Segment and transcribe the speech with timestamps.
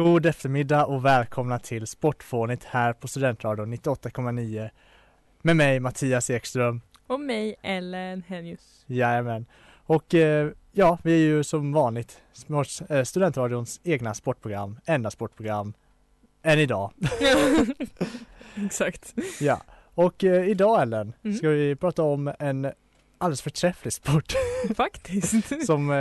[0.00, 4.70] God eftermiddag och välkomna till Sportfånigt här på Studentradion 98,9
[5.42, 6.80] med mig Mattias Ekström.
[7.06, 8.84] Och mig Ellen Henjus.
[8.86, 9.46] Jajamän.
[9.86, 12.22] Och eh, ja, vi är ju som vanligt
[12.88, 15.72] eh, Studentradions egna sportprogram, enda sportprogram
[16.42, 16.92] än idag.
[18.66, 19.14] Exakt.
[19.40, 19.62] ja,
[19.94, 21.36] och eh, idag Ellen Mm.
[21.36, 22.72] ska vi prata om en
[23.18, 24.32] alldeles förträfflig sport
[24.76, 25.66] Faktiskt.
[25.66, 25.96] som, eh,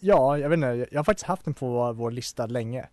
[0.00, 2.88] ja, jag vet inte, jag har faktiskt haft den på vår lista länge.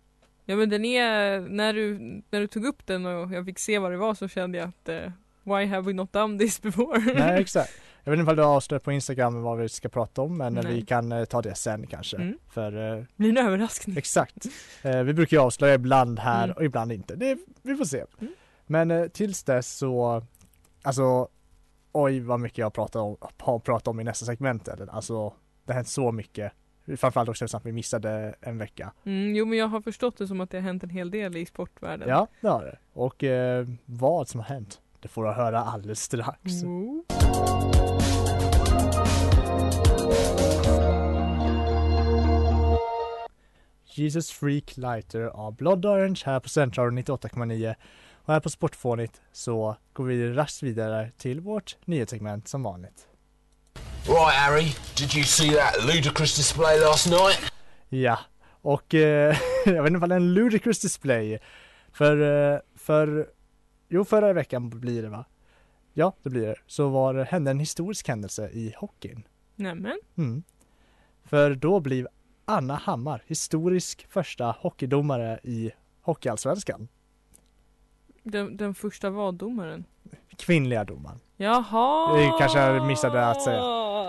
[0.48, 1.98] Ja men den är, när du,
[2.30, 4.68] när du tog upp den och jag fick se vad det var så kände jag
[4.68, 6.98] att eh, Why have we not done this before?
[7.14, 7.72] Nej exakt.
[8.04, 10.54] Jag vet inte om du har avslöjat på Instagram vad vi ska prata om men
[10.54, 10.66] Nej.
[10.66, 12.16] vi kan eh, ta det sen kanske.
[12.16, 12.38] Mm.
[12.48, 13.96] För eh, blir en överraskning.
[13.98, 14.46] exakt.
[14.82, 16.56] Eh, vi brukar ju avslöja ibland här Mm.
[16.56, 17.16] och ibland inte.
[17.16, 18.04] Det, vi får se.
[18.20, 18.32] Mm.
[18.66, 20.22] Men eh, tills dess så,
[20.82, 21.28] alltså
[21.92, 24.68] oj vad mycket jag pratar om, har pratat om i nästa segment.
[24.68, 24.86] Eller?
[24.86, 25.32] Alltså
[25.64, 26.52] det har hänt så mycket.
[26.96, 28.92] Framförallt också eftersom att vi missade en vecka.
[29.04, 31.36] Mm, jo men jag har förstått det som att det har hänt en hel del
[31.36, 32.08] i sportvärlden.
[32.08, 32.78] Ja, det har det.
[32.92, 36.62] Och eh, vad som har hänt, det får du höra alldeles strax.
[36.62, 37.02] Mm.
[43.84, 47.74] Jesus Freak Lighter av Blood Orange här på Central 98,9
[48.12, 53.08] och här på Sportfånigt så går vi raskt vidare till vårt nyhetssegment som vanligt.
[54.08, 57.52] Right, Harry, did you see that ludicrous display last night?
[57.88, 58.18] Ja,
[58.62, 59.36] och eh,
[59.66, 61.38] jag vet inte om det är en ludicrous display
[61.92, 62.20] för,
[62.54, 63.28] eh, för,
[63.88, 65.24] jo förra veckan blir det va?
[65.92, 66.54] Ja, det blir det.
[66.66, 69.22] Så var, det- hände en historisk händelse i hockeyn.
[69.56, 69.98] Nämen.
[70.16, 70.42] Mm.
[71.24, 72.08] För då blev
[72.44, 76.88] Anna Hammar historisk första hockeydomare i Hockeyallsvenskan.
[78.22, 79.84] Den, den första vaddomaren.
[80.38, 81.20] Kvinnliga domaren.
[81.36, 82.16] Jaha!
[82.16, 83.60] Det kanske jag missade att säga.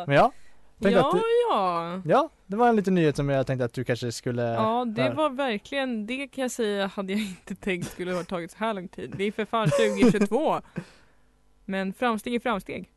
[0.08, 0.32] Men ja,
[0.80, 2.02] Ja, du, ja.
[2.06, 5.02] ja, det var en liten nyhet som jag tänkte att du kanske skulle Ja, det
[5.04, 5.14] höra.
[5.14, 8.74] var verkligen, det kan jag säga hade jag inte tänkt skulle ha tagit så här
[8.74, 9.14] lång tid.
[9.18, 9.70] Det är för fan
[10.02, 10.62] 2022.
[11.66, 12.90] Men framsteg är framsteg.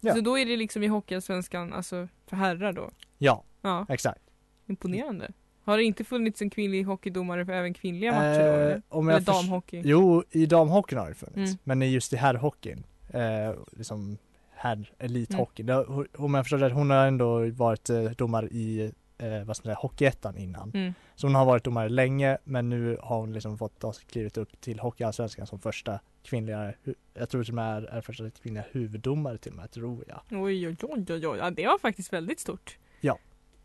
[0.00, 0.14] Ja.
[0.14, 2.90] Så då är det liksom i Hockeyallsvenskan, alltså för herrar då.
[3.18, 4.20] Ja, Ja, exakt.
[4.66, 5.30] imponerande.
[5.64, 8.44] Har det inte funnits en kvinnlig hockeydomare för även kvinnliga matcher då?
[8.44, 9.82] Eh, Eller, jag eller förs- damhockey?
[9.84, 11.36] Jo, i damhockeyn har det funnits.
[11.52, 11.58] Mm.
[11.64, 14.18] Men just i herrhockeyn, eh, liksom
[14.50, 15.62] herr elithockey.
[15.62, 16.06] Mm.
[16.16, 19.74] Om jag förstår rätt, hon har ändå varit eh, domare i eh, vad ska man
[19.74, 20.70] säga, Hockeyettan innan.
[20.74, 20.94] Mm.
[21.14, 24.80] Så hon har varit domare länge men nu har hon liksom fått klivit upp till
[24.80, 26.72] Hockeyallsvenskan som första kvinnliga,
[27.14, 30.20] jag tror till och med är, är första kvinnliga huvuddomare till och med, tror jag.
[30.30, 31.38] Oj, oj, oj, oj, oj.
[31.38, 32.78] Ja, det var faktiskt väldigt stort.
[33.00, 33.18] Ja.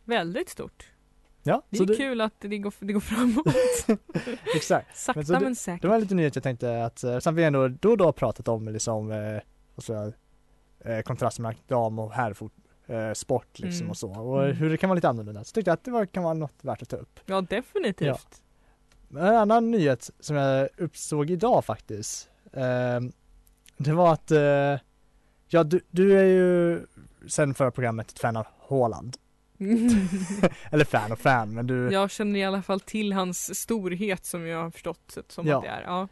[0.06, 0.86] Väldigt stort.
[1.50, 3.56] Ja, Det är kul att det går, det går framåt.
[4.56, 4.98] exakt.
[4.98, 5.82] Sakta Men men, det- säkert.
[5.82, 8.12] Det var en liten nyhet jag tänkte att, eh, samt vi ändå då och då
[8.12, 9.36] pratat om liksom, eh,
[10.86, 12.52] eh, kontrasten mellan dam och herrfot,
[12.88, 13.90] eh, sport liksom Mm.
[13.90, 14.12] och så.
[14.12, 14.56] Och Mm.
[14.58, 15.44] hur det kan vara lite annorlunda.
[15.44, 17.20] Så tyckte jag att det var, kan vara något värt att ta upp.
[17.26, 18.42] Ja, definitivt.
[19.08, 22.30] Men En annan nyhet som jag uppsåg idag faktiskt.
[22.54, 23.00] Eh,
[23.78, 24.78] det var att, eh,
[25.48, 26.86] ja du, du är ju
[27.28, 29.18] sen förra programmet ett fan av Haaland.
[30.72, 34.48] Eller fan och fan men du, Jag känner i alla fall till hans storhet som
[34.48, 35.58] jag har förstått det som Ja.
[35.58, 35.82] att det är.
[35.82, 36.08] Ja.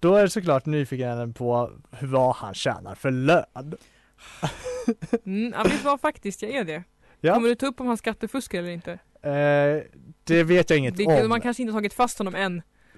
[0.00, 3.44] då är jag såklart nyfiken på hur vad han tjänar för lön.
[5.24, 6.82] Mm, ja, vet vad faktiskt, jag är det.
[7.20, 7.34] Ja.
[7.34, 8.92] Kommer du ta upp om han skattefuskar eller inte?
[9.22, 9.82] Eh,
[10.24, 11.28] det vet jag inget Det, om.
[11.28, 12.62] man kanske inte har tagit fast honom än.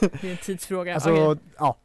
[0.00, 0.94] Det är en tidsfråga.
[0.94, 1.42] Alltså, Okej.
[1.58, 1.78] ja,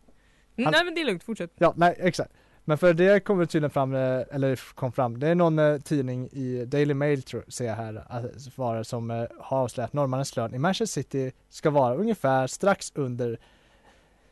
[0.58, 1.52] Mm, han- Nej men det är lugnt, fortsätt.
[1.58, 2.32] ja, nej exakt.
[2.66, 6.28] Men för det kommer tydligen fram, eh, eller kom fram, det är någon eh, tidning
[6.32, 8.24] i Daily Mail tror ser jag här, eh,
[8.56, 9.10] var det, som
[9.40, 13.40] har avslöjat norrmannens lön i Manchester City ska vara ungefär strax under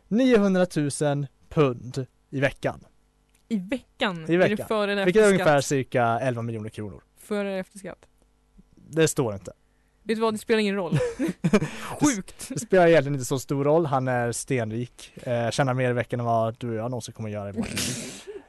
[0.07, 0.65] 900
[1.01, 2.85] 000 pund i veckan.
[3.47, 4.25] I veckan?
[4.29, 4.55] I Är veckan.
[4.57, 7.03] det före eller Vilket är efter ungefär cirka 11 miljoner kronor.
[7.17, 8.05] Före eller efter skatt?
[8.75, 9.51] Det står inte.
[10.09, 10.97] Vet du vad, det spelar ingen roll.
[12.01, 12.49] Sjukt!
[12.49, 15.13] Det spelar egentligen inte så stor roll, han är stenrik.
[15.23, 17.67] Eh, tjänar mer i veckan än vad du och jag någonsin kommer göra i vårt.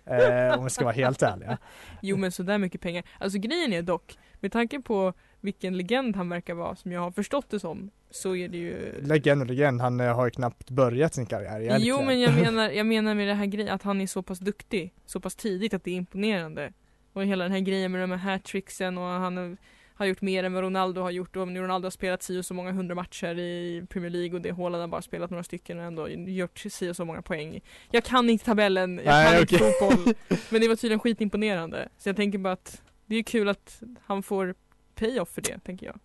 [0.07, 1.59] Eh, om vi ska vara helt ärliga.
[2.03, 3.05] Jo men sådär mycket pengar.
[3.19, 7.11] Alltså grejen är dock, med tanke på vilken legend han verkar vara som jag har
[7.11, 10.71] förstått det som, så är det ju Legend och legend, han eh, har ju knappt
[10.71, 11.97] börjat sin karriär egentligen.
[11.97, 14.39] Jo men jag menar, jag menar med det här grejen att han är så pass
[14.39, 16.73] duktig, så pass tidigt att det är imponerande.
[17.12, 19.57] Och hela den här grejen med de här hattricksen och han
[20.00, 22.44] har gjort mer än vad Ronaldo har gjort och nu Ronaldo har spelat si och
[22.47, 25.79] så många hundra matcher i Premier League och det Haaland har bara spelat några stycken
[25.79, 27.61] och ändå gjort si och så många poäng.
[27.91, 29.58] Jag kan inte tabellen, jag Nej, kan okej.
[29.69, 30.14] inte fotboll.
[30.50, 31.88] Men det var tydligen skitimponerande.
[31.99, 34.55] Så jag tänker bara att det är kul att han får
[34.94, 35.99] payoff för det, tänker jag.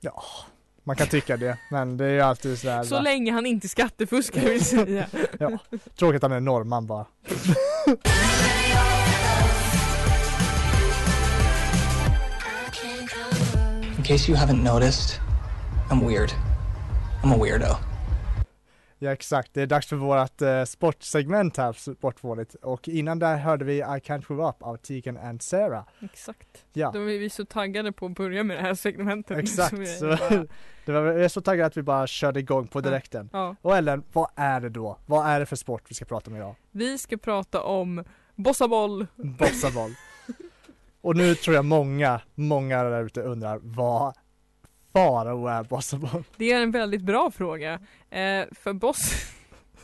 [0.00, 0.22] Ja,
[0.84, 3.00] man kan tycka det, men det är ju alltid sådär Så va?
[3.00, 5.06] länge han inte skattefuskar vill säga.
[5.98, 7.06] Tråkigt att han är norrman bara.
[14.10, 15.20] case you haven't noticed,
[15.90, 16.32] I'm weird.
[17.22, 17.76] I'm a weirdo.
[18.98, 22.54] Ja exakt, det är dags för vårt eh, sportsegment här, Sportvåligt.
[22.54, 25.84] Och innan där hörde vi I Can't Grow Up av Tegan and Sarah.
[26.02, 26.64] Exakt.
[26.72, 26.90] Ja.
[26.94, 29.38] Då är vi så taggade på att börja med det här segmentet.
[29.38, 30.46] Exakt, Så vi så bara-
[30.84, 33.30] det var, jag är så taggad att vi bara körde igång på direkten.
[33.32, 33.56] Ja.
[33.62, 34.98] Och Ellen, vad är det då?
[35.06, 36.54] Vad är det för sport vi ska prata om idag?
[36.70, 38.04] Vi ska prata om
[38.34, 39.06] bossaboll.
[39.16, 39.94] Bossavoll.
[41.00, 44.14] Och nu tror jag många, många där ute undrar vad
[44.92, 46.24] Farao är bossavoll.
[46.36, 47.72] Det är en väldigt bra fråga.
[48.10, 49.12] Eh, för boss...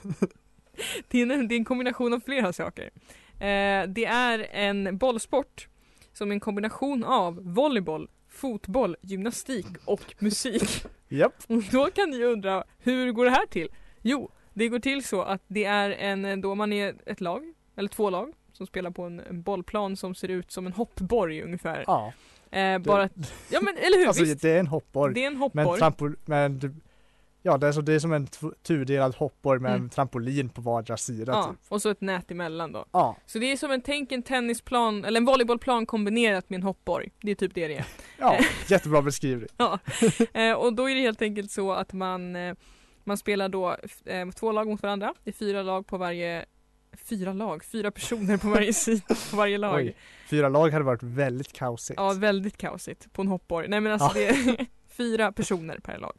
[1.08, 2.90] det, är en, det är en kombination av flera saker.
[3.38, 5.68] Eh, det är en bollsport
[6.12, 10.84] som är en kombination av volleyboll, fotboll, gymnastik och musik.
[11.08, 11.34] Japp.
[11.48, 13.68] Och då kan ni undra, hur går det här till?
[14.02, 17.88] Jo, det går till så att det är en, då man är ett lag, eller
[17.88, 21.84] två lag, som spelar på en, en bollplan som ser ut som en hoppborg ungefär.
[21.86, 22.12] Ja,
[22.50, 23.12] Eh, bara att,
[23.50, 24.42] ja men eller hur, alltså visst?
[24.42, 25.14] det är en hoppborg.
[25.14, 25.78] Det är en Men hoppborg.
[25.78, 26.74] trampol, men du-
[27.42, 28.26] Ja det är, så, det är som en
[28.62, 29.88] tudelad hoppborg med en Mm.
[29.90, 31.58] trampolin på vardera sida Ja, typ.
[31.68, 32.84] och så ett nät emellan då.
[32.92, 36.62] Ja, Så det är som en, tänk en tennisplan, eller en volleybollplan kombinerat med en
[36.62, 37.10] hoppborg.
[37.20, 37.86] Det är typ det det är.
[38.18, 38.38] ja
[38.68, 39.48] jättebra beskrivning.
[40.32, 42.54] Eh, och då är det helt enkelt så att man, eh,
[43.04, 45.14] man spelar då eh, två lag mot varandra.
[45.24, 46.44] Det är fyra lag på varje
[47.04, 49.76] Fyra lag, fyra personer på varje sida, på varje lag.
[49.76, 49.96] Oj,
[50.28, 52.00] fyra lag hade varit väldigt kaosigt.
[52.00, 53.68] Ja, väldigt kaosigt på en hoppborg.
[53.68, 54.32] Nej men alltså Ja.
[54.32, 56.18] det är fyra personer per lag.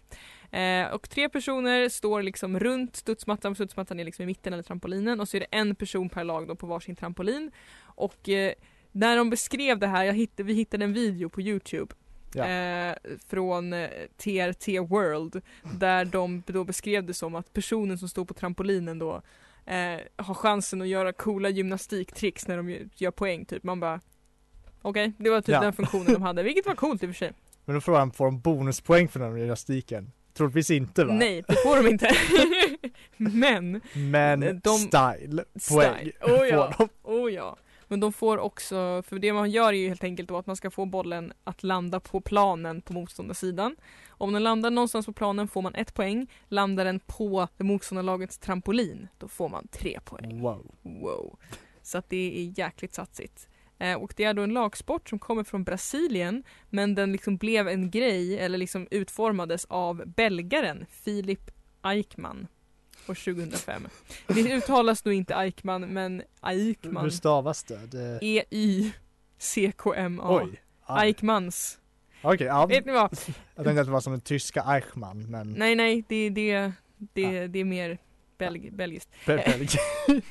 [0.51, 5.19] Eh, och tre personer står liksom runt studsmattan, studsmattan är liksom i mitten eller trampolinen
[5.19, 7.51] och så är det en person per lag då på varsin trampolin.
[7.81, 8.53] Och eh,
[8.91, 11.95] när de beskrev det här, jag hittade, vi hittade en video på Youtube
[12.33, 12.45] Ja.
[12.47, 12.95] eh,
[13.27, 15.41] från eh, TRT World
[15.79, 19.21] där de då beskrev det som att personen som står på trampolinen då
[19.67, 23.63] eh, har chansen att göra coola gymnastiktricks när de gör, poäng typ.
[23.63, 23.99] Man bara
[24.81, 25.61] Okej, det var typ Ja.
[25.61, 27.31] den funktionen de hade, vilket var coolt i och för sig.
[27.65, 30.11] Men då frågar han, får de bonuspoäng för den här gymnastiken?
[30.33, 31.13] Troligtvis inte va?
[31.13, 32.09] Nej, det får de inte.
[33.17, 36.11] Men, Men De- style, poäng style.
[36.21, 36.73] Oh ja.
[37.03, 37.57] oh ja.
[37.87, 40.55] Men de får också, för det man gör är ju helt enkelt då att man
[40.55, 43.75] ska få bollen att landa på planen på motståndarsidan.
[44.09, 46.27] Om den landar någonstans på planen får man ett poäng.
[46.47, 50.41] Landar den på det motståndarlagets trampolin, då får man tre poäng.
[50.41, 50.75] Wow.
[50.81, 51.39] Wow.
[51.81, 53.47] Så att det är jäkligt satsigt.
[53.79, 57.67] Eh, och det är då en lagsport som kommer från Brasilien men den liksom blev
[57.67, 61.51] en grej eller liksom utformades av belgaren Filip
[61.83, 62.47] Eichmann
[63.09, 63.87] år 2005.
[64.27, 67.03] Det uttalas nog inte Eichmann men Eichmann.
[67.03, 67.79] Hur stavas det?
[67.91, 68.19] det...
[69.41, 70.35] E-Y-C-K-M-A.
[70.43, 70.61] Oj.
[70.85, 71.07] Aj.
[71.07, 71.79] Eichmanns.
[72.21, 72.65] Okej, ja.
[72.65, 73.19] Vet ni vad?
[73.55, 77.47] Jag tänkte att det var som en tyska Eichmann men Nej nej, det, det, det,
[77.47, 77.97] det är mer
[78.37, 79.09] belg, belgiskt.
[79.25, 79.77] Be- belg-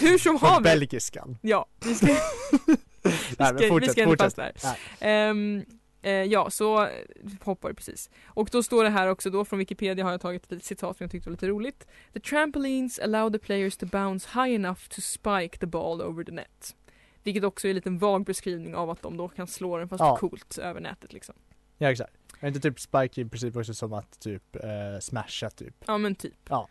[0.00, 0.62] Hur som från haver.
[0.64, 1.38] belgiskan.
[1.42, 2.16] Ja, vi ska, Nej,
[3.02, 4.54] vi ska, vi fortsätt, ska inte fastna där.
[4.64, 5.66] Nej.
[6.02, 6.90] Eh, ja, så eh,
[7.40, 8.10] hoppar det precis.
[8.26, 11.04] Och då står det här också då från Wikipedia har jag tagit ett citat som
[11.04, 11.86] jag tyckte var lite roligt.
[12.12, 16.32] The trampolines allow the players to bounce high enough to spike the ball over the
[16.32, 16.76] net.
[17.22, 20.00] Vilket också är en liten vag beskrivning av att de då kan slå den fast
[20.00, 20.16] Ja.
[20.16, 21.34] coolt över nätet liksom.
[21.78, 22.12] Ja exakt.
[22.40, 25.74] Är inte typ Spike i princip också som att typ eh, smasha typ?
[25.86, 26.34] Ja men typ.
[26.48, 26.68] Ja.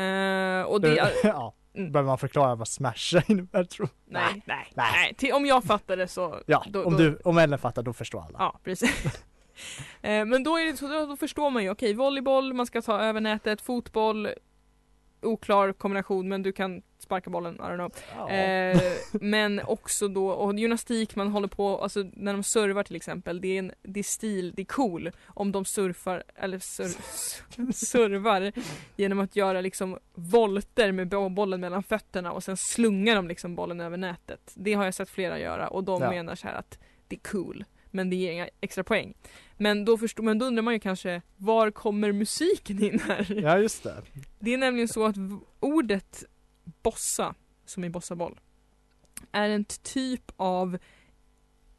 [0.00, 1.54] Eh, och det är, ja.
[1.74, 1.92] Mm.
[1.92, 4.86] Behöver man förklara vad smasha innebär tror nej, nej, Nej.
[4.92, 5.14] nej.
[5.14, 6.40] Till, om jag fattar det så.
[6.46, 8.38] Ja, då, om då, du, om Ellen fattar då förstår alla.
[8.38, 9.04] Ja, precis.
[10.02, 13.00] Eh, Men då, är det så, då, förstår man ju, okej volleyboll, man ska ta
[13.00, 14.28] över nätet, fotboll,
[15.22, 16.82] oklar kombination men du kan
[17.14, 17.92] sparka bollen, I don't know.
[18.16, 18.30] Ja.
[18.30, 18.80] Eh,
[19.12, 23.48] men också då, och gymnastik, man håller på, alltså när de servar till exempel, det
[23.48, 28.52] är, en, det är stil, det är cool om de surfar, eller sur, servar
[28.96, 33.54] genom att göra liksom volter med bo- bollen mellan fötterna och sen slungar de liksom
[33.56, 34.52] bollen över nätet.
[34.54, 36.10] Det har jag sett flera göra och de Ja.
[36.10, 36.78] menar så här att
[37.08, 39.14] det är cool men det ger inga extra poäng.
[39.56, 43.40] Men då, förstår, men då undrar man ju kanske, var kommer musiken in här?
[43.42, 44.02] Ja just det.
[44.38, 45.16] Det är nämligen så att
[45.60, 46.24] ordet
[46.82, 48.40] bossa, som i bossaboll,
[49.32, 50.78] är en typ av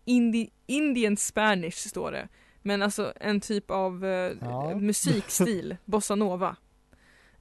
[0.05, 2.27] indi, Indian Spanish står det.
[2.61, 4.75] Men alltså en typ av eh, Ja.
[4.75, 6.55] musikstil, bossa nova.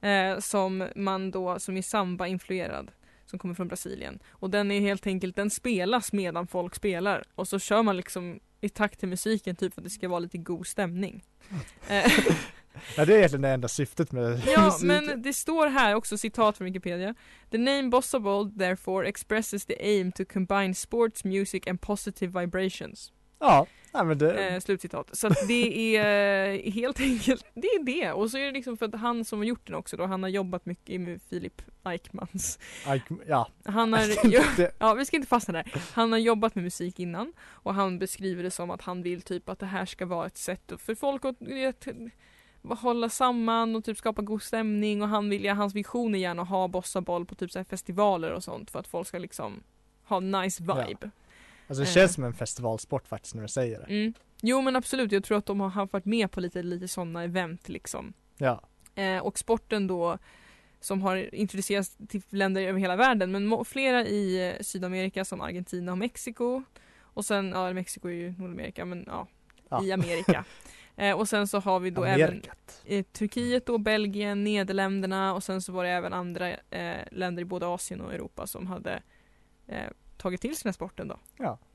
[0.01, 2.91] Eh, som man då, som är samba-influerad.
[3.25, 4.19] Som kommer från Brasilien.
[4.29, 7.23] Och den är helt enkelt, den spelas medan folk spelar.
[7.35, 10.19] Och så kör man liksom i takt till musiken typ för att det ska vara
[10.19, 11.23] lite god stämning.
[11.89, 12.11] Eh,
[12.97, 16.57] Ja det är egentligen det enda syftet med Ja, men det står här också citat
[16.57, 17.15] från Wikipedia.
[17.51, 23.11] The name Bossa Ball therefore expresses the aim to combine sports, music and positive vibrations.
[23.39, 25.09] Ja, ja men det, Eh, slutcitat.
[25.17, 28.11] Så att det är eh, helt enkelt, det är det.
[28.11, 30.23] Och så är det liksom för att han som har gjort den också då, han
[30.23, 32.59] har jobbat mycket med Philip Eichmans.
[32.85, 33.47] Ike- ja.
[33.65, 34.01] Han har,
[34.79, 35.73] ja vi ska inte fastna där.
[35.93, 39.49] Han har jobbat med musik innan och han beskriver det som att han vill typ
[39.49, 41.35] att det här ska vara ett sätt för folk att
[42.73, 46.41] hålla samman och typ skapa god stämning och han vill, ja, hans vision är gärna
[46.41, 49.63] att ha bossaball på typ så festivaler och sånt för att folk ska liksom
[50.07, 51.09] ha nice vibe.
[51.67, 51.93] alltså det Eh.
[51.93, 53.85] känns som en festivalsport faktiskt när du säger det.
[53.85, 54.13] Mm.
[54.41, 57.69] Jo men absolut, jag tror att de har varit med på lite, lite sådana event
[57.69, 58.13] liksom.
[58.37, 58.61] Ja.
[58.95, 60.17] Eh, och sporten då
[60.79, 65.91] som har introducerats till länder över hela världen men flera i eh, Sydamerika som Argentina
[65.91, 66.63] och Mexiko.
[67.01, 69.27] Och sen, ja Mexiko är ju Nordamerika men ja,
[69.69, 69.83] Ja.
[69.83, 70.45] i Amerika.
[70.95, 72.81] eh, och sen så har vi då även Amerikat.
[72.85, 77.45] eh, Turkiet då, Belgien, Nederländerna och sen så var det även andra eh, länder i
[77.45, 79.01] både Asien och Europa som hade
[79.67, 81.19] eh, tagit till sig den här sporten då.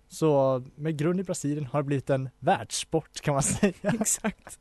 [0.09, 3.73] Så med grund i Brasilien har det blivit en världssport kan man säga.
[4.01, 4.59] Exakt.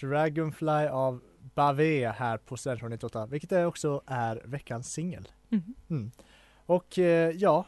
[0.00, 1.20] Dragonfly av
[1.54, 5.28] Bavé här på Studentradion 98, vilket också är veckans singel.
[5.48, 5.74] Mhm.
[5.90, 6.10] Mm.
[6.66, 7.66] Och eh, ja,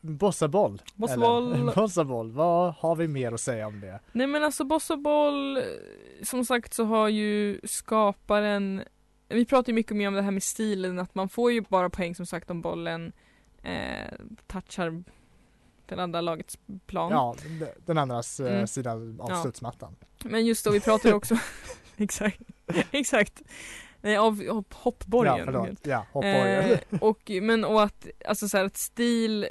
[0.00, 0.82] Bossaboll.
[0.94, 1.72] Bossaboll.
[1.76, 4.00] Bossaboll, vad har vi mer att säga om det?
[4.12, 5.62] Nej men alltså Bossa Boll, eh,
[6.22, 8.82] som sagt så har ju skaparen
[9.28, 11.90] Vi pratar ju mycket mer om det här med stilen, att man får ju bara
[11.90, 13.12] poäng som sagt om bollen
[13.62, 14.14] eh,
[14.46, 15.02] touchar
[15.86, 17.10] den andra lagets plan.
[17.12, 17.34] Ja,
[17.86, 18.66] den andras eh, Mm.
[18.66, 19.36] sida av Ja.
[19.36, 19.96] studsmattan.
[20.24, 21.36] Men just då, vi pratar ju också
[21.96, 22.40] Exakt,
[22.90, 23.42] exakt.
[24.00, 25.38] Nej, av, av hoppborgen.
[25.38, 25.78] Ja, förlåt.
[25.82, 26.78] Ja, hoppborgen.
[26.90, 29.46] Eh, och, men och att, alltså så här, att stil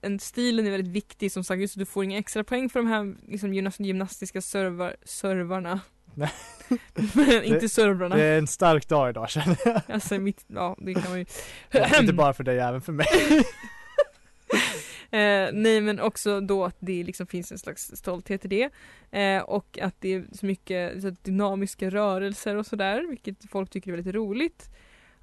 [0.00, 2.80] en stilen är väldigt viktig som sagt, just att du får inga extra poäng för
[2.80, 5.80] de här liksom, gymnas- gymnastiska servar, servarna.
[6.14, 6.30] Nej.
[7.14, 8.16] men inte servrarna.
[8.16, 9.80] det är en stark dag idag känner jag.
[9.88, 11.24] Alltså mitt, ja det kan man ju.
[12.00, 13.06] Inte bara för dig, även för mig.
[15.10, 18.70] Eh, nej men också då att det liksom finns en slags stolthet i det.
[19.20, 23.92] Eh, och att det är så mycket så dynamiska rörelser och sådär, vilket folk tycker
[23.92, 24.70] är väldigt roligt.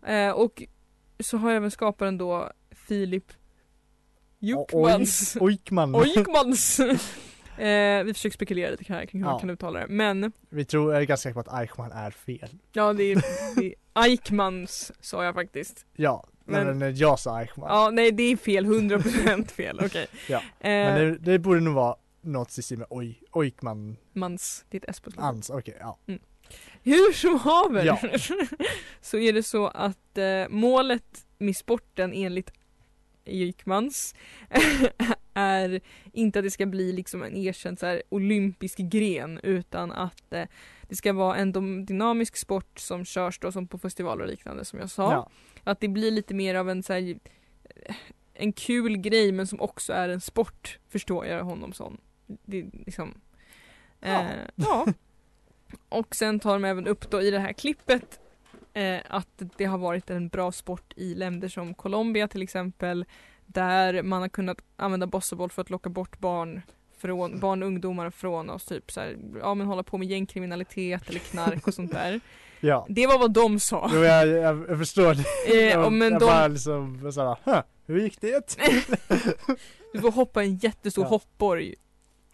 [0.08, 0.64] Eh, och
[1.20, 3.32] så har även skaparen då Filip
[4.40, 5.38] Jukmans.
[5.40, 5.96] Ojkman.
[5.96, 6.80] Ojkmans!
[7.58, 9.32] eh, vi försöker spekulera lite här kring hur Ja.
[9.32, 9.88] man kan uttala det.
[9.88, 12.50] Men Vi tror, jag är ganska säker på att Eichmann är fel.
[12.74, 13.22] ja, det är,
[13.56, 15.86] det är Eichmans sa jag faktiskt.
[15.96, 17.70] Ja, Men- men, jag sa Eichmann.
[17.70, 20.08] Ja, nej det är fel, 100% fel, okej.
[20.30, 24.66] Ja, Eh, Men det, det borde nog vara något i stil med oj, Ojkman Mans,
[24.72, 25.24] ett S på slutet.
[25.26, 25.98] ans, okej ja.
[26.84, 28.00] Hur som haver Ja.
[29.02, 32.52] så är det så att eh, målet med sporten enligt
[33.26, 34.16] Jykmans
[35.34, 35.82] är
[36.14, 40.44] inte att det ska bli liksom en erkänd så här, olympisk gren utan att eh,
[40.90, 44.80] det ska vara en dynamisk sport som körs då som på festivaler och liknande som
[44.80, 45.12] jag sa.
[45.12, 45.30] ja.
[45.66, 47.20] Att det blir lite mer av en så här,
[47.86, 47.96] eh,
[48.34, 51.98] en kul grej men som också är en sport förstår jag honom som.
[52.28, 53.14] Det liksom
[54.00, 54.22] Ja.
[54.22, 54.86] eh, ja.
[55.90, 58.20] Och sen tar de även upp då i det här klippet
[58.74, 63.06] eh, att det har varit en bra sport i länder som Colombia till exempel
[63.46, 66.62] där man har kunnat använda bossaboll för att locka bort barn
[66.98, 71.10] från, barn och ungdomar från oss typ så här, ja men hålla på med gängkriminalitet
[71.10, 72.20] eller knark och sånt där.
[72.60, 72.86] ja.
[72.90, 73.90] Det var vad de sa.
[73.94, 75.26] Jo, jag, jag, jag förstår det.
[75.72, 78.58] Eh, och men jag de- bara liksom såhär, huh, hur gick det?
[79.94, 81.10] Du får hoppa en jättestor Ja.
[81.10, 81.76] hoppborg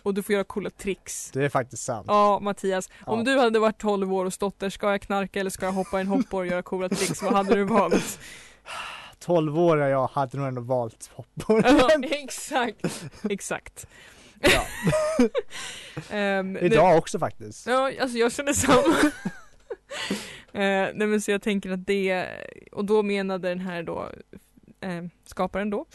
[0.03, 1.31] och du får göra coola tricks.
[1.33, 2.05] Det är faktiskt sant.
[2.09, 3.25] Ja Mattias, om Ja.
[3.25, 5.97] du hade varit 12 år och stått där, ska jag knarka eller ska jag hoppa
[5.97, 7.21] i en hoppborg och göra coola tricks?
[7.23, 8.19] Vad hade du valt?
[9.19, 12.03] 12 år jag hade nog ändå valt Ja, hoppborgen.
[12.11, 13.87] exakt, exakt.
[14.39, 14.61] ja.
[16.09, 17.67] Nej- Idag också faktiskt.
[17.67, 19.11] Ja, alltså jag känner samma.
[20.53, 22.27] eh, nej men så jag tänker att det,
[22.71, 24.09] och då menade den här då,
[24.79, 25.85] eh, skaparen då,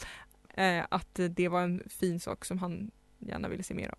[0.54, 3.98] eh, att det var en fin sak som han gärna ville se mer av.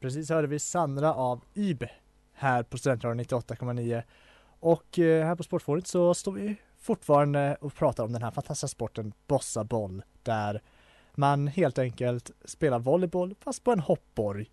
[0.00, 1.84] Precis hörde vi Sandra av YB
[2.32, 4.02] här på Studentradion 98,9.
[4.60, 8.68] Och eh, här på Sportforum så står vi fortfarande och pratar om den här fantastiska
[8.68, 10.02] sporten bossa boll
[11.16, 14.50] man helt enkelt spelar volleyboll fast på en hoppborg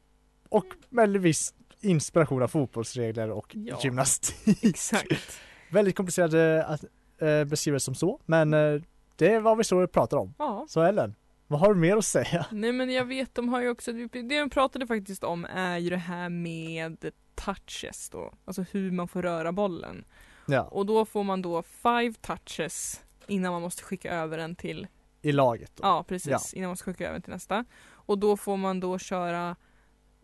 [0.50, 3.80] och med viss inspiration av fotbollsregler och Ja.
[3.84, 4.64] gymnastik.
[4.64, 5.40] Exakt.
[5.72, 6.34] Väldigt komplicerat
[6.70, 6.84] att
[7.22, 8.82] eh, beskriva det som så, men eh,
[9.16, 10.34] det är vad vi står och pratar om.
[10.38, 10.66] Ja.
[10.70, 11.16] Så Ellen,
[11.48, 12.46] vad har du mer att säga?
[12.52, 15.90] Nej men jag vet, de har ju också, det de pratade faktiskt om är ju
[15.90, 20.06] det här med touches då, alltså hur man får röra bollen.
[20.48, 24.88] Ja, Och då får man då five touches innan man måste skicka över den till,
[25.24, 25.84] i laget då.
[25.84, 26.40] ja precis, Ja.
[26.54, 27.66] innan man måste skicka över till nästa.
[27.86, 29.56] Och då får man då köra,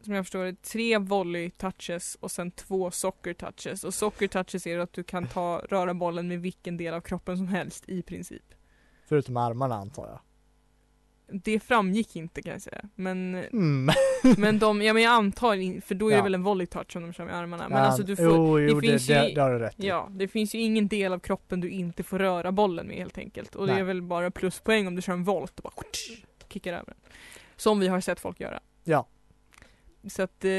[0.03, 3.83] som jag förstår det, tre volley touches och sen två soccer touches.
[3.83, 7.37] Och soccer touches är att du kan ta, röra bollen med vilken del av kroppen
[7.37, 8.53] som helst i princip.
[9.05, 10.19] Förutom armarna antar jag.
[11.31, 13.89] Det framgick inte kan jag säga, men Mm.
[14.37, 16.23] Men de, ja men jag antar in, för då är det Ja.
[16.23, 17.69] väl en volley touch om de kör med armarna.
[17.69, 19.59] Men Ja, alltså du får, jo, jo, det det, finns det, ju- det har du
[19.59, 19.87] rätt i.
[19.87, 23.17] ja det finns ju ingen del av kroppen du inte får röra bollen med helt
[23.17, 23.55] enkelt.
[23.55, 23.81] Och det Nej.
[23.81, 25.83] är väl bara pluspoäng om du kör en volt och bara
[26.53, 26.95] kickar över den.
[27.55, 28.59] Som vi har sett folk göra.
[28.83, 29.07] Ja.
[30.07, 30.51] Så att, eh,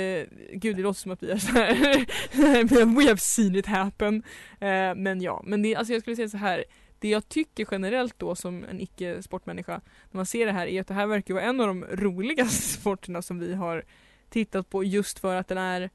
[0.53, 4.23] gud det låter som att vi är så här, we have seen it happen.
[4.61, 6.65] Eh, men ja, men det, alltså jag skulle säga så här.
[7.00, 9.80] Det jag tycker generellt då som en icke-sportmänniska
[10.11, 12.62] när man ser det här är att det här verkar vara en av de roligaste
[12.80, 13.85] sporterna som vi har
[14.28, 15.90] tittat på just för att den är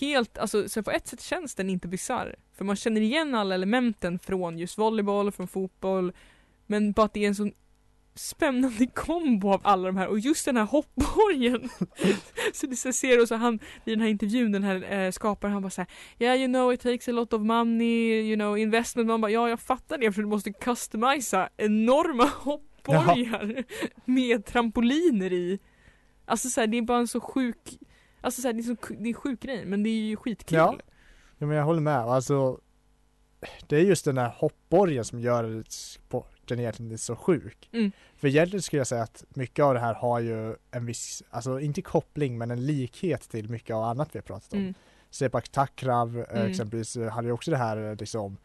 [0.00, 2.36] helt, alltså så på ett sätt känns den inte bisarr.
[2.52, 6.12] För man känner igen alla elementen från just volleyboll, från fotboll.
[6.66, 7.52] Men bara att det är en sån
[8.16, 11.68] spännande kombo av alla de här och just den här hoppborgen.
[12.52, 15.52] så det så ser och så han i den här intervjun, den här eh, skaparen,
[15.52, 19.08] han bara såhär Yeah you know it takes a lot of money, you know investment.
[19.08, 23.64] Man bara ja jag fattar det för du måste customisa enorma hoppborgar
[24.04, 25.58] med trampoliner i.
[26.24, 27.78] Alltså såhär det är bara en så sjuk,
[28.20, 30.58] alltså såhär det är så det är sjuk grej men det är ju skitkul.
[30.58, 30.78] Ja.
[31.38, 32.60] Ja men jag håller med, alltså
[33.66, 35.64] Det är just den här hoppborgen som gör
[36.46, 37.68] sporten egentligen så sjuk.
[37.72, 37.92] Mm.
[38.16, 41.60] För egentligen skulle jag säga att mycket av det här har ju en viss, alltså
[41.60, 44.58] inte koppling men en likhet till mycket av annat vi har pratat om.
[44.58, 44.74] Mm.
[45.10, 46.50] Sepak Takrav eh, Mm.
[46.50, 48.36] exempelvis eh, hade ju också det här eh, liksom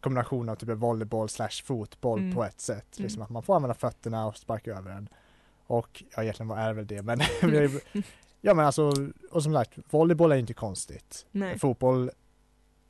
[0.00, 2.34] kombinationen av typ volleyboll slash fotboll Mm.
[2.34, 2.98] på ett sätt.
[2.98, 3.24] Liksom Mm.
[3.24, 5.08] att man får använda fötterna och sparka över den.
[5.66, 7.80] Och ja egentligen vad är väl det men ju-
[8.40, 8.92] Ja men alltså,
[9.30, 11.26] och som sagt, volleyboll är inte konstigt.
[11.30, 11.58] Nej.
[11.58, 12.10] Fotboll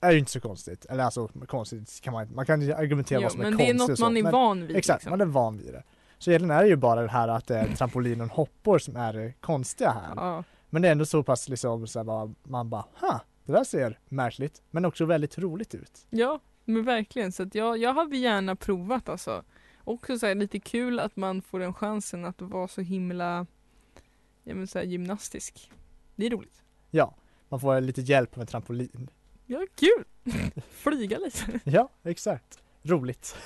[0.01, 0.85] är ju inte så konstigt.
[0.85, 3.65] Eller alltså konstigt kan man man kan ju argumentera Jo, vad som är men det
[3.65, 4.77] är konstigt något man är men- van vid.
[4.77, 5.11] Exakt, liksom.
[5.11, 5.83] man är van vid det.
[6.19, 8.79] Så egentligen är det ju bara det här att det är en trampolin och hoppor
[8.79, 10.13] som är det konstiga här.
[10.17, 10.45] Ja.
[10.71, 13.99] Men det är ändå så pass liksom så här, man bara, ha, det där ser
[14.09, 16.07] märkligt men också väldigt roligt ut.
[16.11, 17.33] Ja, men verkligen.
[17.33, 19.45] Så att jag, jag hade gärna provat alltså.
[19.85, 23.47] Också så här, lite kul att man får den chansen att vara så himla
[24.45, 25.71] ja, men så här, gymnastisk.
[26.17, 26.63] Det är roligt.
[26.91, 27.15] Ja,
[27.49, 29.11] man får lite hjälp med trampolin.
[29.51, 30.05] Ja, kul!
[30.71, 31.61] Flyga lite.
[31.65, 32.59] Ja, exakt.
[32.83, 33.37] Roligt.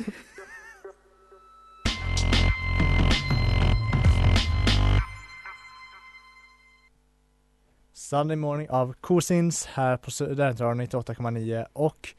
[7.93, 12.15] Sunday Morning av Cousins här på Studentradion 98,9 och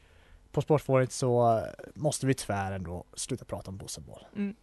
[0.52, 1.62] på Sportfåret så
[1.94, 4.26] måste vi tyvärr ändå sluta prata om bosseboll.
[4.36, 4.54] Mm.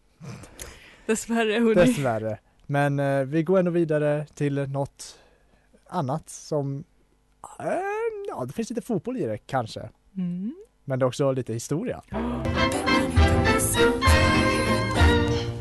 [1.05, 1.73] Dessvärre hörni.
[1.73, 2.39] Dessvärre.
[2.65, 5.19] Men eh, vi går ändå vidare till något
[5.87, 6.83] annat som,
[7.59, 8.00] eh,
[8.31, 9.89] ja det finns lite fotboll i det kanske.
[10.17, 10.55] Mm.
[10.85, 12.01] Men det är också lite historia.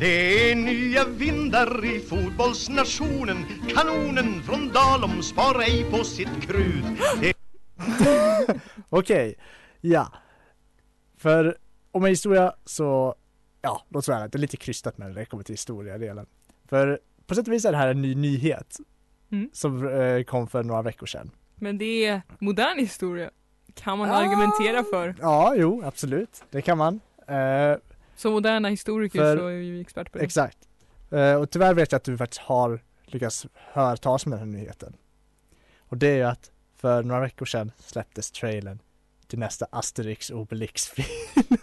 [0.00, 3.37] Det är nya vindar i fotbollsnationen
[3.74, 6.85] Kanonen från Dalom sparar ej på sitt krut
[8.88, 9.35] Okej,
[9.80, 10.12] ja.
[11.16, 11.56] För
[11.90, 13.14] om en historia så,
[13.62, 16.26] ja, låt säga att det är lite krystat när det kommer till historia-delen.
[16.68, 18.76] För på sätt och vis är det här en ny nyhet
[19.33, 19.50] Mm.
[19.52, 21.30] som eh, kom för några veckor sedan.
[21.61, 23.31] Men det är modern historia.
[23.75, 24.14] Kan man Ah.
[24.14, 25.14] argumentera för.
[25.20, 26.42] Ja, jo, absolut.
[26.51, 27.01] Det kan man.
[27.29, 27.77] Eh,
[28.16, 30.25] Som moderna historiker För- så är vi expert på det.
[30.25, 30.59] exakt.
[31.11, 34.46] Eh, och tyvärr vet jag att du faktiskt har lyckats höra talas om den här
[34.46, 34.96] nyheten.
[35.79, 38.79] Och det är ju att för några veckor sedan släpptes trailern
[39.27, 41.07] till nästa Asterix och Obelix-film.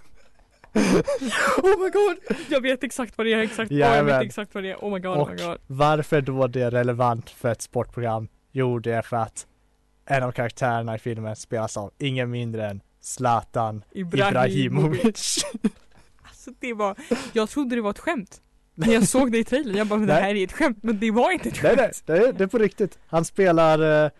[1.63, 2.37] Oh my god!
[2.49, 3.71] Jag vet exakt vad det är, exakt.
[3.71, 4.75] Oh, jag vet exakt vad det är.
[4.75, 5.57] Oh my god, oh my Och god.
[5.67, 8.27] varför då det är relevant för ett sportprogram?
[8.51, 9.47] Jo, det är för att
[10.07, 15.45] en av karaktärerna i filmen spelas av ingen mindre än Zlatan Ibrahimovic.
[16.21, 16.95] Alltså det var,
[17.33, 18.41] jag trodde det var ett skämt.
[18.75, 20.23] När jag såg det i trailern, jag bara men det Nej.
[20.23, 22.03] här är ett skämt, men det var inte ett nej, skämt.
[22.05, 22.99] nej, det är, det är på riktigt.
[23.07, 24.11] Han spelar, eh,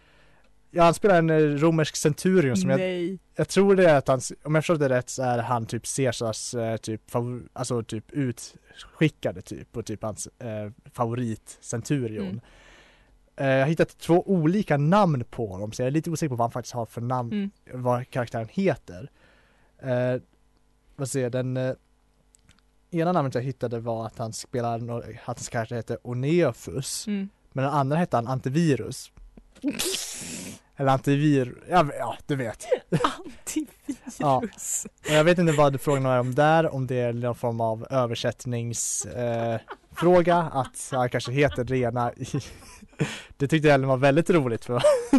[0.72, 3.20] ja han spelar en eh, romersk centurion som jag, Nej.
[3.36, 5.84] jag tror det är att han, om jag förstår det rätt så är han typ
[5.96, 12.28] Caesars eh, typ, favor, alltså typ utskickade typ och typ hans eh, favorit centurion.
[12.28, 12.42] Mm.
[13.38, 16.36] Eh, jag har hittat två olika namn på honom så jag är lite osäker på
[16.36, 17.52] vad han faktiskt har för namn, Mm.
[17.84, 19.12] vad karaktären heter.
[19.82, 20.16] Eh,
[20.96, 21.74] vad säger den eh,
[22.92, 27.08] ena namnet jag hittade var att han spelar, att hans karaktär heter Oneofus.
[27.08, 27.30] Mm.
[27.52, 29.12] Men den andra hette han Antivirus.
[30.76, 32.66] Eller antivir, ja, ja du vet.
[32.92, 34.20] Antivirus.
[34.24, 34.44] Och
[35.12, 40.38] jag vet inte vad frågan är om där, om det är någon form av översättningsfråga,
[40.38, 42.26] eh, att han kanske heter rena i
[43.38, 44.82] Det tyckte Ellen var väldigt roligt för.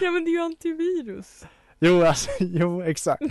[0.00, 1.44] Ja men det är ju antivirus.
[1.80, 3.22] Jo, alltså, jo exakt.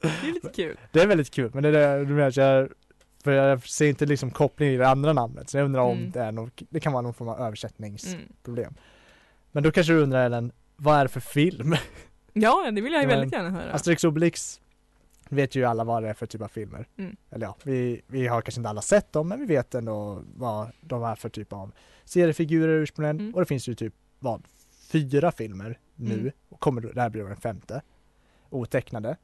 [0.00, 0.76] Det är lite kul.
[0.92, 2.68] Det är väldigt kul, men det är det du menar jag
[3.24, 6.10] för jag ser inte liksom koppling i det andra namnet, så jag undrar om Mm.
[6.10, 8.64] det är någon, det kan vara någon form av översättningsproblem.
[8.66, 8.74] Mm.
[9.52, 11.76] Men då kanske du undrar Ellen, vad är det för film?
[12.32, 13.72] Ja, det vill jag ju väldigt gärna höra.
[13.72, 14.12] Asterix och
[15.32, 16.88] Obelix vet ju alla vad det är för typ av filmer.
[16.98, 17.16] Mm.
[17.30, 20.72] Eller ja, vi, vi har kanske inte alla sett dem men vi vet ändå vad
[20.80, 21.72] de är för typ av
[22.04, 23.20] seriefigurer ursprungligen.
[23.20, 23.34] Mm.
[23.34, 24.42] Och det finns ju typ, vad,
[24.92, 26.20] fyra filmer nu.
[26.20, 26.32] Mm.
[26.48, 27.82] Och kommer, det här blir den femte.
[28.50, 29.16] Otecknade.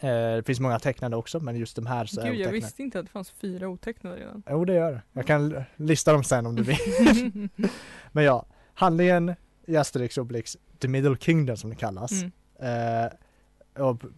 [0.00, 2.56] Eh, det finns många tecknade också men just de här så är Gud, jag otecknade.
[2.56, 4.42] visste inte att det fanns fyra otecknade redan.
[4.50, 5.02] Jo det gör det.
[5.12, 7.48] Jag kan lista dem sen om du vill.
[8.12, 9.34] men ja, handlingen
[9.66, 12.12] i Asterix och Obelix, The Middle Kingdom som det kallas.
[12.12, 12.32] Mm.
[12.58, 13.12] Eh,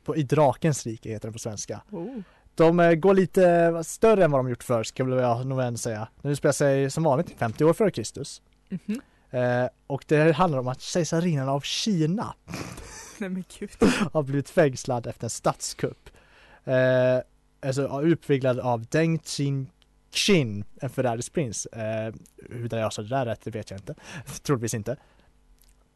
[0.05, 1.81] på, I Drakens rike heter det på svenska.
[1.91, 2.21] Oh.
[2.55, 6.09] De eh, går lite större än vad de gjort förr väl jag nog ändå säga.
[6.23, 8.43] Nu spelar sig som vanligt 50 år före Kristus.
[8.69, 9.01] Mhm.
[9.31, 12.35] Eh, och det handlar om att kejsarinnan av Kina
[13.19, 13.71] Nej men gud.
[14.13, 16.11] har blivit fängslad efter en statskupp.
[16.65, 17.19] Eh,
[17.63, 19.19] alltså utviglad av Deng
[20.11, 21.67] Xin en förrädisk prins.
[21.67, 23.95] Eh, hur jag sa det där rätt, det vet jag inte.
[24.43, 24.97] Troligtvis inte.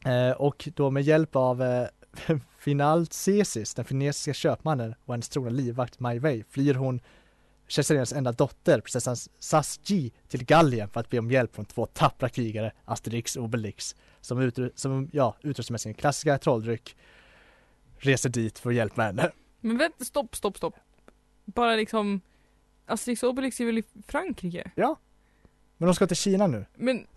[0.05, 1.87] Eh, och då med hjälp av eh,
[2.59, 7.01] Finalcesis, den kinesiska köpmannen och hennes trogna livvakt Mai Wei flyr hon
[7.67, 12.29] kejsarinnans enda dotter, prinsessan Sasji, till Gallien för att be om hjälp från två tappra
[12.29, 16.95] krigare, Asterix och Obelix, som, utru- som ja, utrustar med sin klassiska trolldryck,
[17.97, 19.31] reser dit för att hjälpa henne.
[19.59, 20.75] Men vänta, stopp, stopp, stopp.
[21.45, 22.21] Bara liksom
[22.85, 24.71] Asterix och Obelix är väl i Frankrike?
[25.77, 26.65] Men de ska till Kina nu.
[26.75, 26.97] Men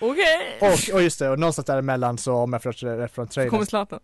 [0.00, 0.58] Okej!
[0.60, 3.50] Och, och just det, och någonstans däremellan så om jag förstår rätt från Så trailern
[3.50, 4.00] kommer Zlatan.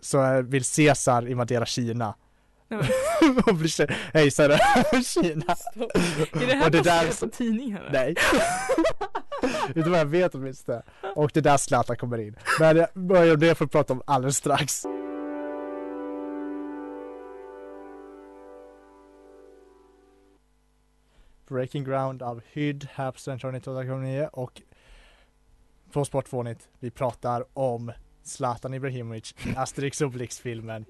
[0.00, 2.14] så eh, vill Caesar invadera Kina.
[3.46, 5.54] Och bli kejsare över Kina.
[5.56, 5.90] stopp.
[6.42, 7.88] Är det här Och det där- på tidningar?
[7.92, 8.14] Nej.
[9.74, 10.82] Du vad jag vet åtminstone?
[11.16, 12.36] Och det där Zlatan kommer in.
[12.60, 14.82] Men jag börjar det får vi prata om alldeles strax.
[21.48, 24.62] Breaking Ground av Hyd här på Studentradion 98,9 och
[25.92, 30.84] på Sportfånigt vi pratar om Zlatan Ibrahimovic Asterix Obelix-filmen.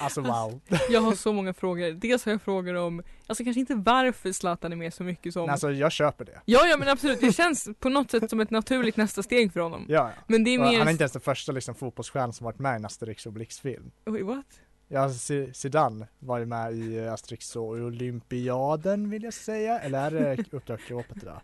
[0.00, 0.60] Alltså wow.
[0.90, 1.92] Jag har så många frågor.
[1.92, 5.50] Dels har jag frågor om, alltså kanske inte varför Zlatan är med så mycket som
[5.50, 6.40] Alltså jag köper det.
[6.44, 9.60] Ja, ja men absolut, det känns på något sätt som ett naturligt nästa steg för
[9.60, 9.86] honom.
[9.88, 10.22] Ja, ja.
[10.26, 10.78] Men det är Och mer...
[10.78, 13.90] Han är inte ens den första liksom, fotbollsstjärnan som varit med i en Asterix Obelix-film.
[14.04, 14.46] Wait, what?
[14.94, 15.10] Ja,
[15.52, 20.44] Zidane var ju med i eh, Asterix och Olympiaden vill jag säga, eller är det
[20.56, 21.42] Uppdrag Kleopatra?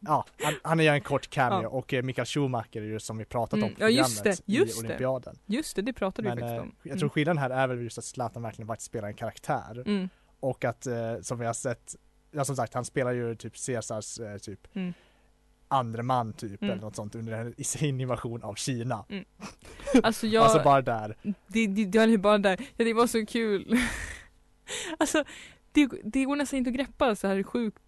[0.00, 1.68] Ja, han, han gör en kort cameo Ja.
[1.68, 4.40] och eh, Mikael Schumacher är ju som vi pratat om Mm, på ja, just det,
[4.46, 4.86] just i det.
[4.86, 5.38] Olympiaden.
[5.46, 6.74] Just det, det pratade Men vi faktiskt eh, om.
[6.82, 9.86] jag tror skillnaden här är väl just att Zlatan verkligen faktiskt spelar en karaktär mm.
[9.96, 10.08] Mm.
[10.40, 10.86] och att
[11.22, 11.96] som vi har sett,
[12.30, 14.92] ja som sagt han spelar ju typ Caesars typ Mm.
[15.70, 16.72] Andre man typ Mm.
[16.72, 19.04] eller något sånt under sin invasion av Kina.
[20.02, 21.16] Alltså jag, Alltså bara där.
[21.22, 23.78] det, det, det är bara där, ja, det var så kul.
[24.98, 25.24] alltså
[25.72, 27.78] det, det går nästan inte att greppa så här sjukt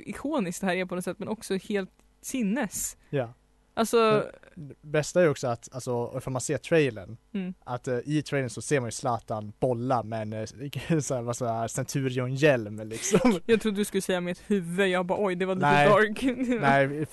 [0.00, 2.96] ikoniskt det här är på något sätt men också helt sinnes.
[3.10, 3.32] Ja.
[3.74, 7.54] Alltså, Det bästa är också att, alltså, ifall man ser trailern, mm.
[7.64, 10.44] att eh, i trailern så ser man ju Zlatan bolla med en eh,
[11.00, 13.40] så här, vad så här, Centurion-hjälm liksom.
[13.46, 15.88] jag trodde du skulle säga med ett huvud, jag bara oj det var lite Nej.
[15.88, 16.22] dark.
[16.60, 17.06] Nej,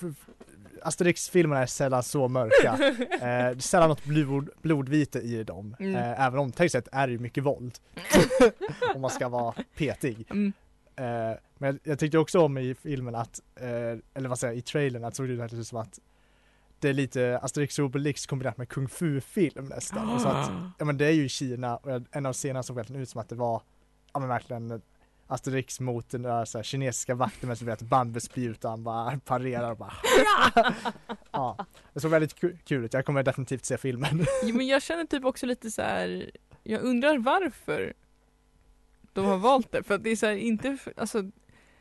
[0.83, 2.77] Asterix-filmerna är sällan så mörka.
[3.11, 5.75] Eh, det är sällan något blod, blodvite i dem.
[5.79, 5.95] Mm.
[5.95, 7.79] Eh, även om tekniskt sett är det ju mycket våld.
[8.95, 10.25] om man ska vara petig.
[10.29, 10.53] Mm.
[10.95, 13.67] Eh, men jag, jag tyckte också om i filmen att, eh,
[14.13, 15.99] eller vad säger jag, i trailern att såg det ut som att
[16.81, 20.09] det är lite Asterix och Obelix kombinerat med kung fu-film nästan.
[20.09, 22.75] Och så att, ja men det är ju i Kina och en av scenerna såg
[22.75, 23.61] verkligen ut som att det var,
[24.13, 24.81] ja men verkligen
[25.27, 29.19] Asterix mot den där så här, kinesiska vakten med som vet bambuspjut och han bara
[29.25, 29.93] parerar och bara
[31.31, 32.93] Ja, det såg väldigt ku- kul ut.
[32.93, 34.25] Jag kommer definitivt se filmen.
[34.43, 36.31] Jo, men jag känner typ också lite så här.
[36.63, 37.93] jag undrar varför
[39.13, 39.83] de har valt det.
[39.83, 41.23] För att det är så här, inte, alltså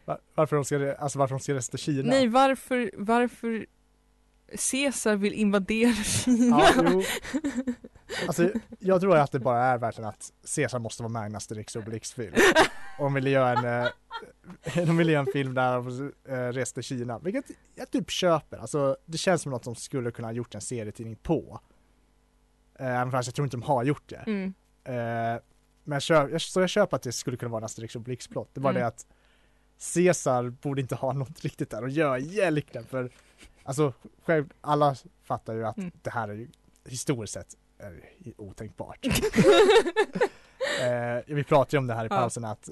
[0.04, 2.10] Var- Varför de ska, alltså varför de ska resa till Kina?
[2.10, 3.66] nej varför, varför
[4.70, 6.60] Caesar vill invadera Kina.
[6.76, 7.02] Ja.
[8.26, 11.36] Alltså jag tror att det bara är verkligen att Caesar måste vara med i en
[11.36, 11.84] Asterix och
[12.16, 12.34] film.
[12.98, 13.90] och ville göra en, eh,
[14.86, 18.56] de ville göra en film där de eh, reste till Kina, vilket jag typ köper.
[18.58, 21.60] Alltså det känns som något som skulle kunna ha gjort en serietidning på.
[22.78, 24.24] Eh, Även fast jag tror inte de har gjort det.
[24.26, 24.54] Mm.
[25.84, 28.50] Men jag köper, så jag köper att det skulle kunna vara en Asterix och Obelix-plott.
[28.54, 28.80] Det var Mm.
[28.80, 29.06] det att
[29.94, 33.10] Caesar borde inte ha något riktigt där att göra egentligen för
[33.62, 33.92] alltså
[34.24, 35.90] själv, alla fattar ju att Mm.
[36.02, 36.48] det här är ju
[36.84, 38.02] historiskt sett är
[38.36, 39.06] otänkbart.
[40.80, 42.16] eh, vi pratade ju om det här i Ja.
[42.16, 42.68] pausen att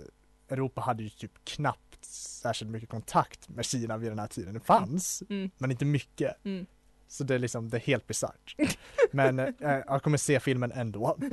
[0.48, 4.54] Europa hade ju typ knappt särskilt mycket kontakt med Kina vid den här tiden.
[4.54, 5.50] Det fanns, Mm.
[5.58, 6.44] men inte mycket.
[6.44, 6.66] Mm.
[7.08, 8.56] Så det är liksom, det är helt bisarrt.
[9.10, 11.18] Men eh, jag kommer se filmen ändå.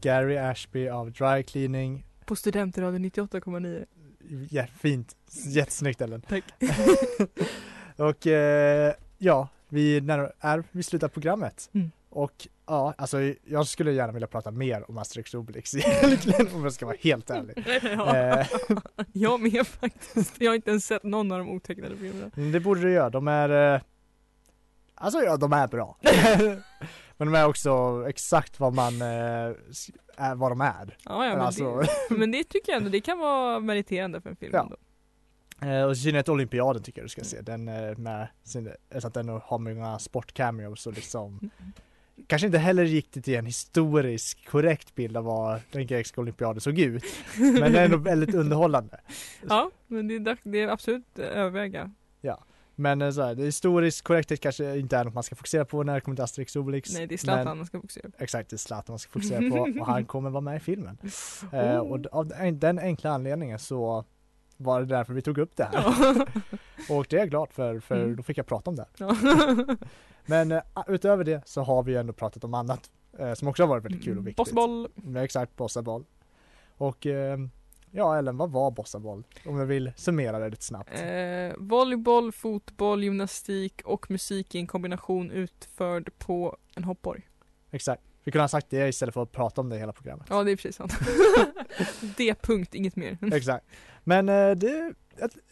[0.00, 2.06] Gary Ashby av Dry Cleaning.
[2.26, 3.86] På Studentradion 98,9.
[4.50, 6.20] Ja, fint, jättesnyggt Ellen.
[6.20, 6.44] Tack.
[7.96, 11.70] Och eh, ja, vi när, är vid slutet av programmet.
[11.74, 11.90] Mm.
[12.08, 16.62] Och ja, alltså jag skulle gärna vilja prata mer om Asterix och Obelix egentligen om
[16.62, 17.64] jag ska vara helt ärlig.
[17.82, 18.46] ja, Eh,
[19.12, 20.34] jag med faktiskt.
[20.38, 22.30] Jag har inte ens sett någon av de otecknade filmerna.
[22.34, 23.80] Men det borde du göra, de är eh,
[24.94, 25.98] Alltså ja, de är bra.
[27.16, 29.52] Men de är också exakt vad man eh,
[30.16, 30.96] är, vad de är.
[31.04, 34.30] Ja, ja, men, alltså, det, men det tycker jag ändå, det kan vara meriterande för
[34.30, 34.60] en film Ja.
[34.62, 34.76] ändå.
[35.76, 37.40] eh, och i synnerhet Olympiaden tycker jag du ska se.
[37.40, 41.50] Den eh, med sin, så att den har många sportcameos och liksom
[42.26, 46.78] Kanske inte heller riktigt ge en historisk korrekt bild av vad den grekiska olympiaden såg
[46.78, 47.04] ut.
[47.38, 49.00] Men den är ändå väldigt underhållande.
[49.48, 51.92] Ja, men det är, det är absolut överväga.
[52.78, 55.82] Men eh, så här, det historiskt korrekthet kanske inte är något man ska fokusera på
[55.82, 56.94] när det kommer till Asterix och Obelix.
[56.94, 58.16] Nej, det är Men- Zlatan man ska fokusera på.
[58.24, 60.98] Exakt, det är Zlatan man ska fokusera på och han kommer vara med i filmen.
[61.52, 64.04] Eh, och av den- enkla anledningen så
[64.56, 65.84] var det därför vi tog upp det här.
[66.90, 68.16] Och det är jag glad för, för Mm.
[68.16, 68.86] då fick jag prata om det.
[68.98, 69.16] Ja.
[70.26, 73.68] Men eh, utöver det så har vi ändå pratat om annat eh, som också har
[73.68, 74.36] varit väldigt kul och viktigt.
[74.36, 74.88] Bossboll.
[75.14, 76.04] Ja, exakt, Bossaboll.
[76.76, 77.38] Och eh,
[77.96, 79.24] ja Ellen, vad var Bossaboll?
[79.46, 80.90] Om jag vill summera det lite snabbt.
[80.94, 87.28] Eh, volleyboll, fotboll, gymnastik och musik i en kombination utförd på en hoppborg.
[87.70, 88.02] Exakt.
[88.24, 90.26] Vi kunde ha sagt det istället för att prata om det i hela programmet.
[90.30, 90.92] Ja, det är precis sant.
[92.16, 93.18] det punkt, inget mer.
[93.34, 93.66] Exakt.
[94.04, 94.94] Men eh, det,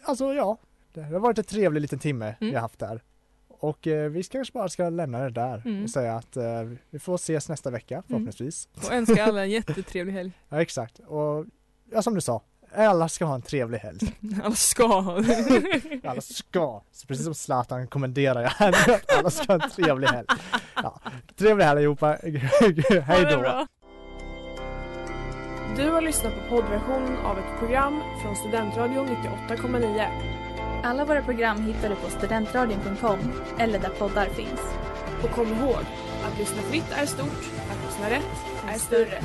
[0.04, 0.58] alltså ja,
[0.92, 2.36] det har varit en trevlig liten timme Mm.
[2.50, 3.02] vi har haft där.
[3.48, 5.82] Och eh, vi ska kanske bara ska lämna det där Mm.
[5.84, 8.68] och säga att eh, vi får ses nästa vecka förhoppningsvis.
[8.76, 10.32] Och önska alla en jättetrevlig helg.
[10.48, 10.98] Ja exakt.
[10.98, 11.46] Och
[11.92, 12.42] ja, som du sa,
[12.76, 13.98] alla ska ha en trevlig helg.
[14.44, 14.84] Alla ska.
[16.04, 20.08] Alla ska, så precis som Zlatan kommenderar jag här att alla ska ha en trevlig
[20.08, 20.26] helg.
[20.74, 21.00] Ja,
[21.36, 22.16] trevlig helg allihopa.
[22.22, 23.40] Hej Ha det då!
[23.40, 23.66] bra.
[25.76, 29.08] Du har lyssnat på poddversionen av ett program från Studentradion
[29.48, 30.06] 98,9.
[30.84, 33.18] Alla våra program hittar du på studentradion.com
[33.58, 34.60] eller där poddar finns.
[35.22, 35.80] Och kom ihåg,
[36.24, 39.22] att lyssna fritt är stort, att lyssna rätt är större.